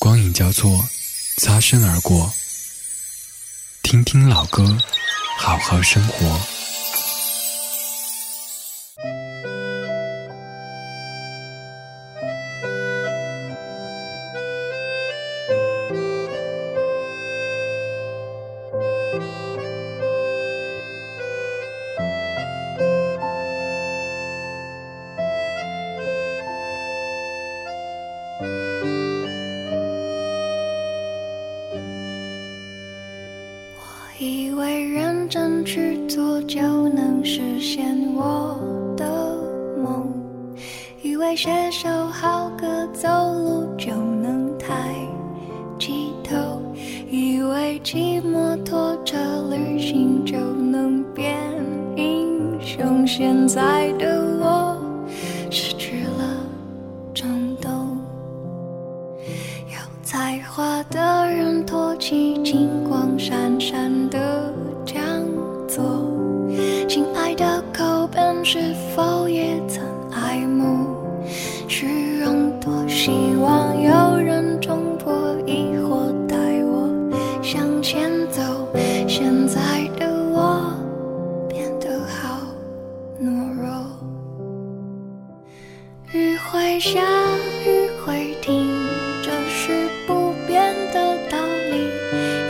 [0.00, 0.88] 光影交错，
[1.36, 2.32] 擦身而过。
[3.82, 4.78] 听听老歌，
[5.36, 6.59] 好好生活。
[35.30, 38.58] 真去做就能实现我
[38.96, 39.06] 的
[39.80, 40.12] 梦。
[41.02, 44.92] 以为写首好歌，走路就能抬
[45.78, 46.34] 起头，
[47.08, 49.16] 以为骑摩托车
[49.48, 51.38] 旅行就能变
[51.96, 54.76] 英雄，现在的我
[55.48, 56.44] 失去了
[57.14, 57.70] 冲动。
[59.68, 63.59] 有才华的人托起金光闪
[78.00, 78.42] 前走
[79.06, 79.60] 现在
[79.98, 80.72] 的我
[81.50, 82.40] 变得好
[83.20, 83.84] 懦弱。
[86.10, 86.98] 雨会下
[87.66, 88.66] 雨会停
[89.22, 91.36] 这是不变的道
[91.70, 91.76] 理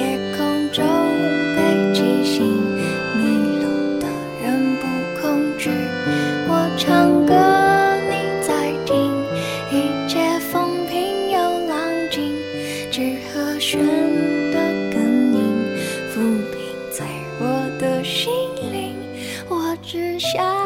[0.00, 0.82] 夜空中
[1.54, 2.46] 北极星
[3.14, 4.06] 迷路的
[4.42, 5.68] 人不恐惧
[6.48, 7.34] 我唱歌
[8.08, 9.12] 你在听。
[9.70, 11.78] 一切风平又浪
[12.10, 12.32] 静
[12.90, 14.33] 只和弦
[20.34, 20.63] 下。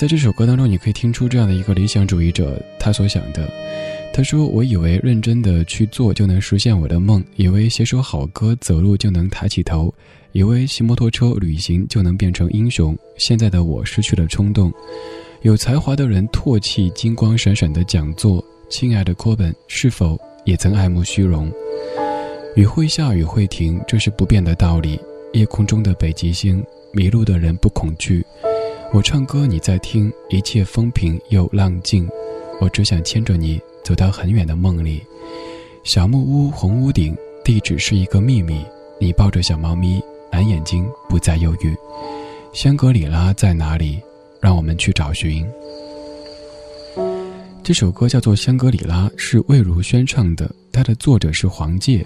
[0.00, 3.46] 在这首歌当中，你可以听出这样的一个理想主义者他所想的。
[4.14, 9.92] 他说：“我以为认真的去做就能实现我的梦，以为写首好歌走路就能抬起头，
[10.32, 12.96] 以为骑摩托车旅行就能变成英雄。
[13.18, 14.72] 现在的我失去了冲动。
[15.42, 18.42] 有才华的人唾弃金光闪闪的讲座。
[18.70, 21.52] 亲爱的柯本，是否也曾爱慕虚荣？
[22.56, 24.98] 雨会下，雨会停，这是不变的道理。
[25.34, 26.64] 夜空中的北极星，
[26.94, 28.24] 迷路的人不恐惧。”
[28.92, 32.08] 我唱歌，你在听，一切风平又浪静，
[32.60, 35.00] 我只想牵着你走到很远的梦里。
[35.84, 38.64] 小木屋，红屋顶，地址是一个秘密。
[38.98, 40.02] 你抱着小猫咪，
[40.32, 41.72] 蓝眼睛，不再忧郁。
[42.52, 44.00] 香格里拉在哪里？
[44.40, 45.46] 让我们去找寻。
[47.62, 52.04] 这首歌叫做《香格里拉》，是魏如萱唱的，它的作者是黄玠。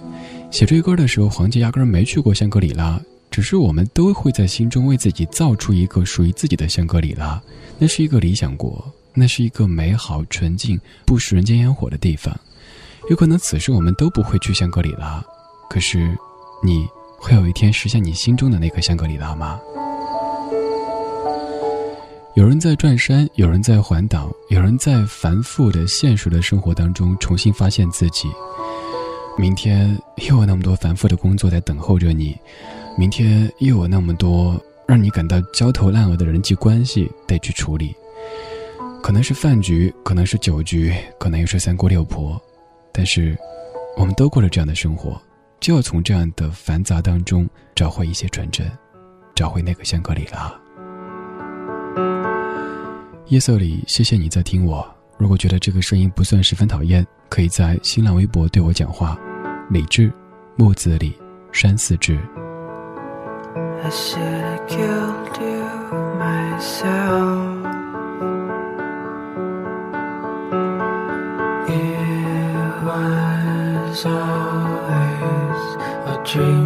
[0.51, 3.01] 写这歌的时候，黄玠压根儿没去过香格里拉，
[3.35, 7.41] 只是我们都会在心中为自己造出一个属于自己的香格里拉，
[7.77, 8.81] 那是一个理想国，
[9.13, 12.33] 那是一个美好、纯净、不食人间烟火的地方。
[13.09, 15.21] 有可能此时我们都不会去香格里拉，
[15.69, 16.17] 可是，
[16.63, 16.87] 你
[17.17, 19.59] 会有一天实现你心中的那个香格里拉吗？
[22.35, 28.29] 有人在转山，有人在环岛，有人在繁复的现实的生活当中重新发现自己。
[29.37, 29.93] 明天
[30.29, 32.33] 又有那么多繁复的工作在等候着你，
[32.97, 37.93] 明天又有那么多让你感到焦头烂额的人际关系得去处理。
[39.03, 42.41] 可能是饭局，可能是酒局，可能又是三姑六婆。
[42.91, 43.37] 但是，
[43.97, 45.21] 我们都过了这样的生活，
[45.59, 48.65] 就要从这样的繁杂当中找回一些纯真，
[49.35, 50.53] 找回那个香格里拉。
[53.27, 54.87] 夜色里，谢谢你在听我。
[55.17, 59.19] 如果觉得这个声音不算十分讨厌，可以在新浪微博对我讲话。
[59.69, 60.11] 李志，
[60.55, 61.13] 木子李，
[61.51, 62.17] 山寺志。
[63.85, 65.63] I should have killed you
[66.17, 67.65] myself.
[71.69, 75.61] It was always
[76.09, 76.64] a dream.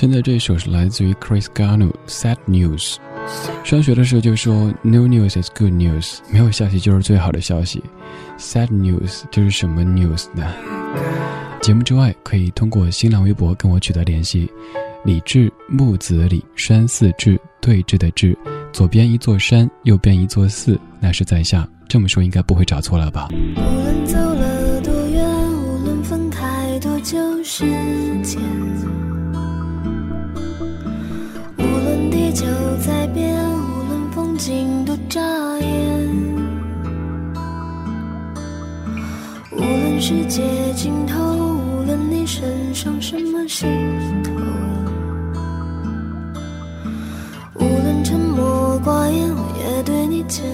[0.00, 2.96] 现在这首是来自于 Chris Garno Sad News。
[3.62, 7.84] 上学的时候就说 No news is good news，没有消息就是最好的消息。
[8.38, 10.50] Sad news 这是什么 news 呢？
[11.60, 14.50] 节目之外，可以通过新浪微博跟我取得联系。
[15.04, 18.34] 李志木子李山寺志对峙的志，
[18.72, 21.68] 左边一座山，右边一座寺，那是在下。
[21.86, 23.28] 这么说应该不会找错了吧？
[23.30, 25.28] 无论走了多远，
[25.62, 27.66] 无论分开多久时
[28.22, 28.40] 间，
[40.10, 40.42] 世界
[40.74, 43.68] 尽头，无论你身上什么心
[44.24, 44.32] 头。
[47.54, 50.44] 无论沉默寡言，我也对你坚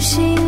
[0.00, 0.45] 心。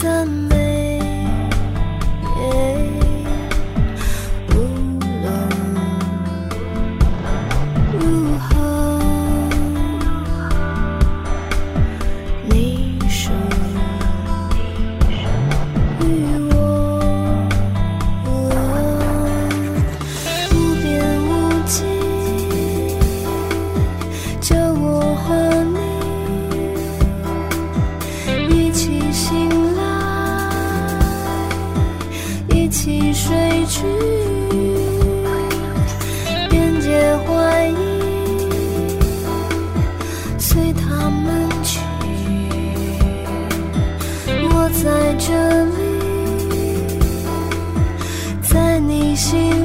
[0.00, 0.49] 怎么？
[44.72, 45.80] 在这里
[48.42, 49.59] 在你心